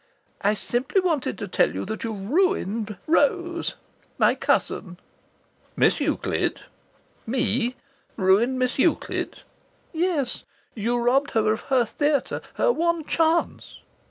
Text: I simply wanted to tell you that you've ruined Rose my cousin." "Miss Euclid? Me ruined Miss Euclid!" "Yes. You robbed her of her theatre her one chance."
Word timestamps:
I 0.41 0.55
simply 0.55 0.99
wanted 0.99 1.37
to 1.37 1.47
tell 1.47 1.75
you 1.75 1.85
that 1.85 2.03
you've 2.03 2.27
ruined 2.31 2.97
Rose 3.05 3.75
my 4.17 4.33
cousin." 4.33 4.97
"Miss 5.75 5.99
Euclid? 5.99 6.61
Me 7.27 7.75
ruined 8.17 8.57
Miss 8.57 8.79
Euclid!" 8.79 9.41
"Yes. 9.93 10.43
You 10.73 10.97
robbed 10.97 11.29
her 11.37 11.53
of 11.53 11.61
her 11.69 11.85
theatre 11.85 12.41
her 12.55 12.71
one 12.71 13.03
chance." 13.05 13.77